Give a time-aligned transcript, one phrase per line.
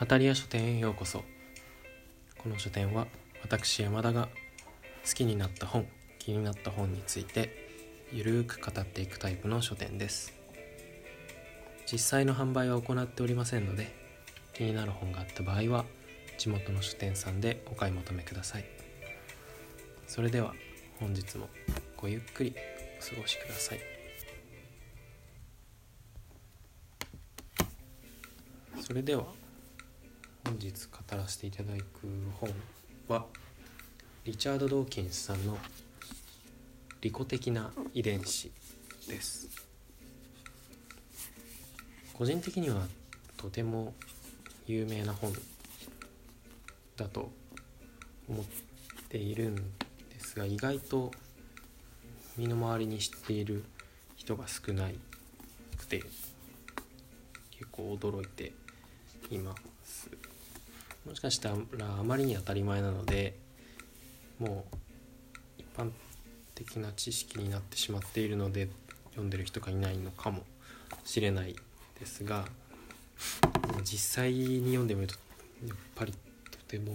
[0.00, 1.24] 語り屋書店へようこそ。
[2.38, 3.06] この書店は
[3.42, 4.30] 私山田が
[5.06, 5.86] 好きになった本
[6.18, 7.50] 気になった本について
[8.10, 10.32] ゆるーく語っていくタイプの書店です。
[11.84, 13.94] 実際の販売は行っておりませんので
[14.54, 15.84] 気になる本があった場合は
[16.38, 18.64] 地元の書店さんでお買い求めください。
[20.06, 20.54] それでは
[20.98, 21.50] 本日も
[21.98, 22.54] ごゆっくり
[22.98, 23.80] お過ごしください。
[28.80, 29.26] それでは
[30.44, 31.82] 本日語らせていただく
[32.40, 32.50] 本
[33.08, 33.26] は
[34.24, 35.58] リチャード・ドーキンスさんの
[37.00, 38.50] 「利己的な遺伝子」
[39.06, 39.48] です。
[42.14, 42.86] 個人的には
[43.36, 43.94] とても
[44.66, 45.32] 有名な本
[46.96, 47.32] だと
[48.28, 48.46] 思っ
[49.08, 51.10] ているんですが意外と
[52.36, 53.64] 身の回りに知っている
[54.16, 54.90] 人が少な
[55.78, 56.02] くて
[57.50, 58.52] 結構驚いて
[59.30, 60.19] います。
[61.10, 61.54] もしかしたら
[61.98, 63.36] あまりに当たり前なので
[64.38, 64.64] も
[65.58, 65.90] う一般
[66.54, 68.68] 的な知識になってしまっているので
[69.10, 70.44] 読んでる人がいないのかも
[71.04, 71.56] しれない
[71.98, 72.44] ですが
[73.82, 75.14] 実際に読んでみると
[75.66, 76.94] やっぱりとても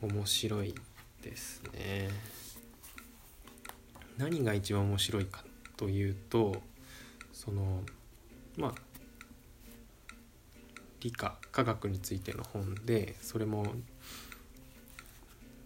[0.00, 0.72] 面白い
[1.20, 2.08] ですね。
[4.16, 5.42] 何が一番面白いか
[5.76, 6.62] というと
[7.32, 7.82] その
[8.56, 8.74] まあ
[11.00, 13.66] 理科科学についての本でそれも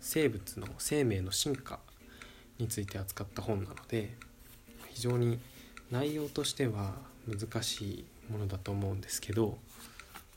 [0.00, 1.78] 生物の生命の進化
[2.58, 4.14] について扱った本なので
[4.88, 5.38] 非常に
[5.90, 6.94] 内容としては
[7.26, 9.58] 難しいものだと思うんですけど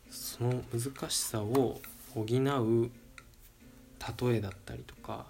[0.09, 1.81] その難しさを
[2.13, 2.91] 補う
[4.21, 5.25] 例えだったりとか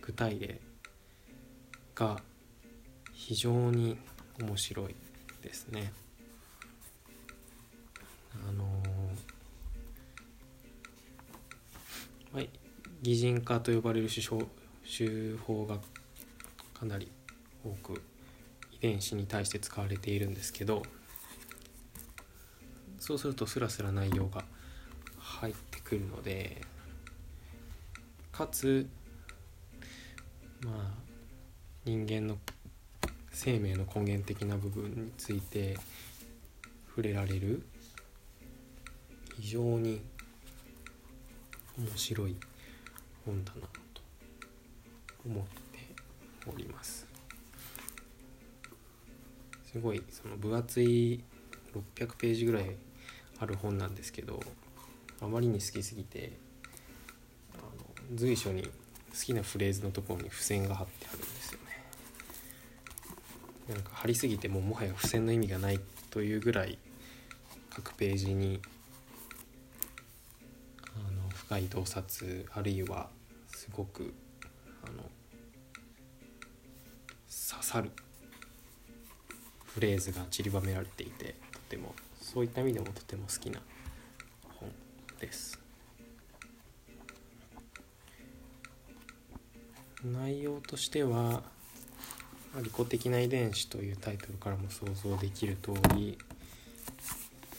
[0.00, 0.60] 具体例
[1.94, 2.20] が
[3.12, 3.98] 非常に
[4.40, 4.94] 面白い
[5.42, 5.92] ですね。
[12.36, 12.50] はい、
[13.00, 14.42] 擬人化と呼ばれる手法
[14.84, 15.78] 手法が
[16.78, 17.10] かなり
[17.64, 18.02] 多く
[18.72, 20.82] 遺伝子に対して使われているんですけど
[22.98, 24.44] そうするとスラスラ内容が
[25.18, 26.60] 入ってくるので
[28.32, 28.86] かつ
[30.62, 30.74] まあ
[31.86, 32.36] 人間の
[33.32, 35.78] 生命の根源的な部分について
[36.88, 37.62] 触れられる
[39.40, 40.02] 非常に
[41.78, 42.36] 面白い
[43.24, 43.60] 本だな
[43.92, 44.02] と
[45.26, 45.50] 思って
[46.52, 47.06] おります。
[49.70, 51.22] すごいその分厚い
[51.74, 52.76] 600ページぐらい
[53.38, 54.40] ある本なんですけど
[55.20, 56.32] あまりに好きすぎて
[57.54, 58.70] あの随所に好
[59.22, 61.66] きなフレーズのところに付箋が貼ってあるんですよね。
[63.68, 66.78] なんか貼りすぎてももはや付箋の意味がないというぐらい
[67.70, 68.60] 各ページに
[71.46, 73.08] 深い洞察あるいは
[73.46, 74.12] すごく
[74.82, 75.04] あの
[77.28, 77.92] 刺さる
[79.64, 83.60] フレーズが散りばめられていてとてもそういった意味でもとても好きな
[84.58, 84.72] 本
[85.20, 85.60] です。
[90.04, 91.44] 内容としては
[92.60, 96.18] 「利己的な遺伝子」というタイトルからも想像できる通り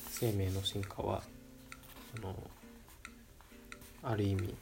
[0.09, 1.24] 生命の進化は
[2.18, 2.50] あの
[4.09, 4.56] ある意味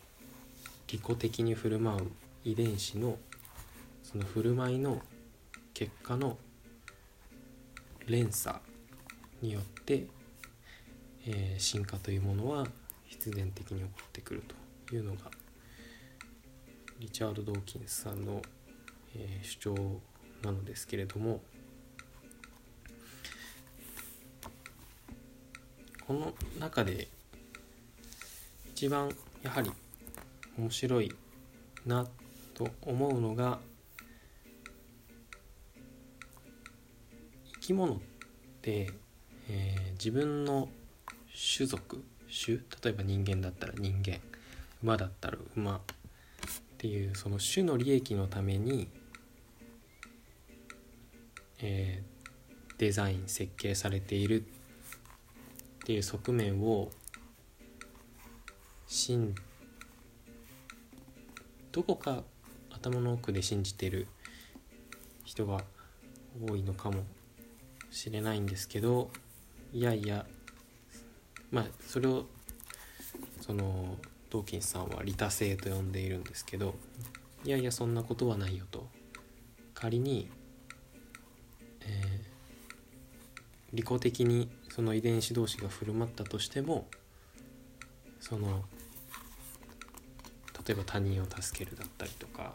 [0.87, 2.11] 利己的に振る舞う
[2.43, 3.17] 遺伝子の
[4.01, 5.03] その振る舞いの
[5.75, 6.37] 結果の
[8.07, 8.57] 連鎖
[9.41, 10.07] によって、
[11.27, 12.65] えー、進化というものは
[13.05, 14.43] 必然的に起こってくる
[14.87, 15.29] というのが
[16.99, 18.41] リチャード・ドーキンスさんの、
[19.15, 19.75] えー、主張
[20.41, 21.41] なのですけれども
[26.07, 27.07] この中で
[28.73, 29.09] 一番
[29.45, 29.71] やはり
[30.57, 31.13] 面白い
[31.85, 32.07] な
[32.55, 33.59] と思うのが
[37.53, 37.97] 生き物っ
[38.63, 38.91] て、
[39.47, 40.67] えー、自分の
[41.55, 42.57] 種族種？
[42.83, 44.17] 例えば人間だったら人間
[44.81, 45.81] 馬だったら馬っ
[46.79, 48.87] ていうその種の利益のために、
[51.61, 54.45] えー、デザイン設計されているっ
[55.85, 56.89] ていう側面を
[58.87, 59.35] 信
[61.71, 62.23] どこか
[62.71, 64.07] 頭の奥で信じてる
[65.23, 65.63] 人が
[66.47, 67.03] 多いのかも
[67.91, 69.09] しれないんですけど
[69.73, 70.25] いやいや
[71.51, 72.25] まあそれを
[73.41, 73.97] その
[74.29, 76.75] ドーキンスさんは利他性と呼んでいるんですけど
[77.43, 78.87] いやいやそんなことはないよと。
[79.73, 80.29] 仮に、
[81.81, 86.87] えー、利己的にその遺伝子同士が振る舞ったとしても
[88.19, 88.63] その
[90.67, 92.53] 例えば他人を助けるだったりとか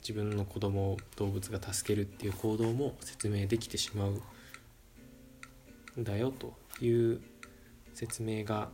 [0.00, 7.20] 自分の子供を動物が助けるっていう行動も説明できてしまうんだよという
[7.94, 8.68] 説明が、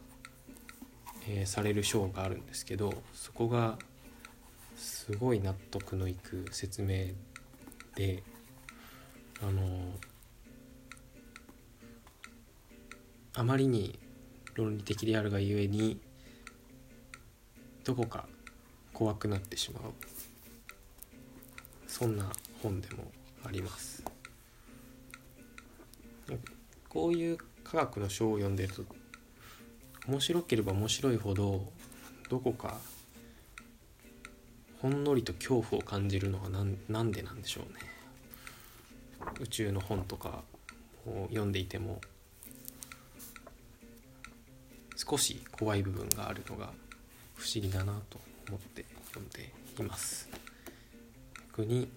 [1.28, 3.76] えーされる章があるんですけどそこが
[4.76, 7.06] すごい納得のいく説明
[7.96, 8.22] で
[9.42, 9.62] あの
[13.34, 13.98] あまりに
[14.54, 15.98] 論理的であるがゆえに
[17.84, 18.26] どこか
[18.96, 19.82] 怖くなってしまう。
[21.86, 22.32] そんな
[22.62, 23.12] 本でも
[23.44, 24.02] あります。
[26.88, 28.86] こういう科学の書を読んでると
[30.08, 31.70] 面白ければ面白いほど
[32.30, 32.78] どこか
[34.80, 37.80] ほんのりと恐怖を感じるのはなんなんでなんでしょうね。
[39.40, 40.42] 宇宙の本とか
[41.06, 42.00] を読んでいても
[44.96, 46.72] 少し怖い部分があるのが
[47.34, 48.18] 不思議だなと。
[48.48, 50.28] 思って読んでいます。
[51.48, 51.88] 逆に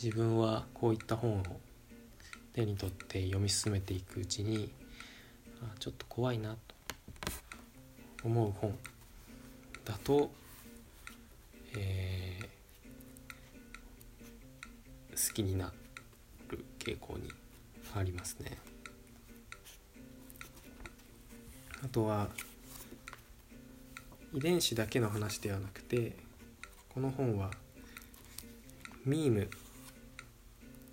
[0.00, 1.44] 自分はこういった本を
[2.52, 4.72] 手に取って読み進めていくうちに
[5.62, 6.58] あちょっと怖いなと
[8.24, 8.76] 思う本
[9.84, 10.30] だと、
[11.76, 12.48] えー
[15.18, 15.72] 好きにな
[16.48, 17.28] る傾向に
[17.94, 18.56] ありますね。
[21.84, 22.28] あとは
[24.34, 26.16] 遺伝子だけの話ではなくて
[26.88, 27.50] この本は
[29.04, 29.48] ミーム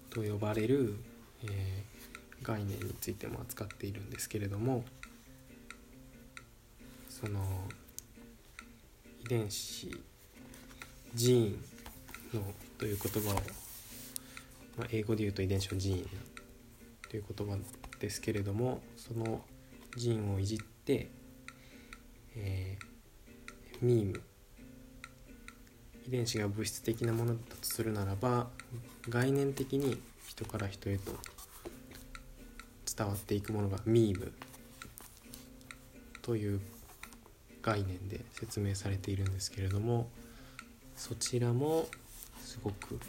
[0.10, 0.96] と呼ばれる、
[1.44, 1.96] えー
[2.46, 4.86] 概念についても扱っているんですけれども
[7.10, 7.40] その
[9.26, 9.90] 遺伝子
[11.16, 12.44] ジーンの
[12.78, 13.34] という言葉を、
[14.78, 16.10] まあ、英語で言うと遺伝子のジーン
[17.10, 17.58] という言葉
[18.00, 19.42] ですけれどもその
[19.98, 21.10] ジーンをいじって、
[22.36, 22.95] えー
[23.82, 24.22] ミーム
[26.08, 28.48] 遺伝子が物質的なものだとするならば
[29.10, 31.12] 概念的に人から人へと
[32.96, 34.32] 伝わっていくものがミーム
[36.22, 36.62] という
[37.62, 40.10] 概念で説明されているんですけれども
[40.96, 41.88] そちらも
[42.44, 43.00] すごくこ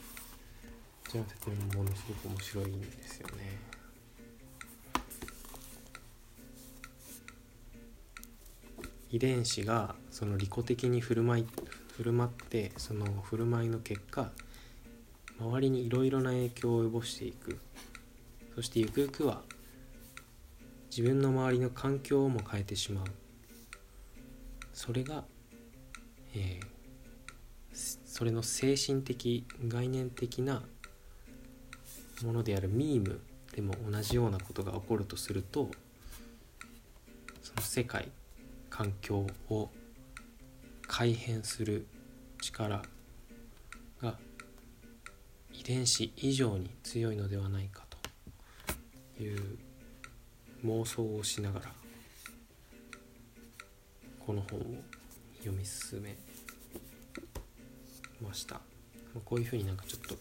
[1.10, 3.75] ちらの説明もものすごく面白いんですよね。
[9.10, 11.46] 遺伝子がその利己的に振る舞い
[11.96, 14.30] 振る舞ってその振る舞いの結果
[15.38, 17.58] 周りにいろいろな影響を及ぼしていく。
[18.54, 19.42] そしてゆくゆくは
[20.90, 23.04] 自分の周りの環境をも変えてしまう。
[24.72, 25.24] それが、
[26.34, 26.76] えー
[28.16, 30.62] それの精神的概念的な
[32.24, 33.20] ものであるミーム
[33.54, 35.70] でも同じようなことが起こるとすると
[37.42, 38.08] その世界
[38.76, 39.70] 環境を
[40.86, 41.86] 改変する
[42.42, 42.82] 力
[44.02, 44.18] が
[45.50, 47.84] 遺伝子以上に強いのではないか
[49.16, 49.58] という
[50.66, 51.66] 妄想をしながら
[54.26, 54.64] この本を
[55.38, 56.14] 読み進め
[58.20, 58.60] ました。
[59.24, 60.16] こういうふうになんかちょっと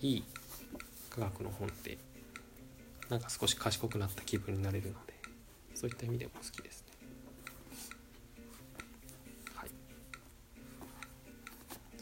[0.00, 0.24] いい
[1.10, 1.98] 科学の本って
[3.10, 5.12] なんか少し賢くなった気分になれるので
[5.74, 6.71] そういった意味でも好きです。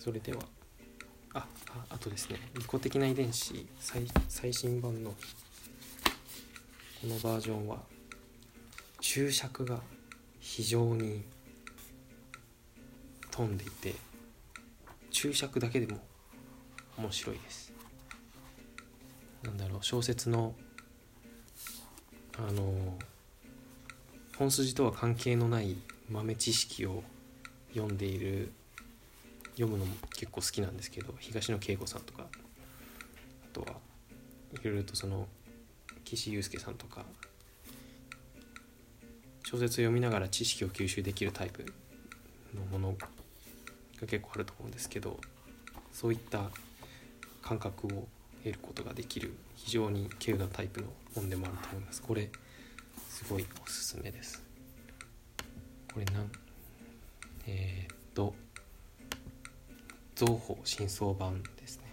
[0.00, 0.40] それでは。
[1.34, 2.40] あああとですね。
[2.54, 5.16] 利己的な遺伝子最最新版のこ
[7.06, 7.78] のバージョンは
[9.00, 9.80] 注釈が
[10.40, 11.22] 非常に
[13.30, 13.94] 飛んでいて
[15.10, 16.00] 注釈だけでも
[16.96, 17.72] 面白いです。
[19.42, 20.54] なんだろう小説の
[22.38, 22.98] あの
[24.38, 25.76] 本筋とは関係のない
[26.08, 27.02] 豆知識を
[27.74, 28.52] 読んでいる
[29.60, 33.68] 読むのも結構好きなんですけど東野圭吾さんとかあとは
[34.62, 35.28] いろいろとその
[36.04, 37.04] 岸優介さんとか
[39.44, 41.66] 小説を読みながら知識を吸収できるタイプ
[42.54, 43.08] のものが
[44.06, 45.18] 結構あると思うんですけど
[45.92, 46.50] そういった
[47.42, 48.08] 感覚を
[48.42, 52.00] 得ることができる非常に稀有なタイプの本でもあると思います。
[52.00, 52.30] これ
[53.10, 54.42] すごいおすすめです。
[55.92, 56.30] これなん
[57.46, 58.34] えー、っと
[60.20, 61.84] 増宝新装版ですね。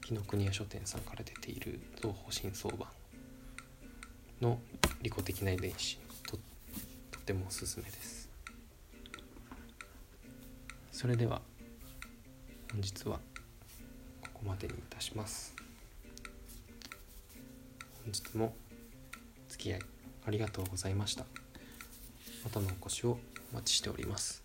[0.00, 2.88] 紀ノ国屋書店さんから出ている増宝新装版
[4.40, 4.58] の
[5.02, 6.36] 利己的な遺伝子と
[7.12, 8.28] とてもおすすめです。
[10.90, 11.40] それでは
[12.72, 13.20] 本日は
[14.20, 15.54] ここまでにいたします。
[18.04, 18.56] 本日も
[19.46, 19.80] お付き合い
[20.26, 21.24] ありがとうございました。
[22.42, 23.16] またのお越しを
[23.52, 24.41] お待ちしております。